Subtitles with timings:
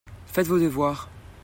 [0.25, 1.07] Faites vos devoirs.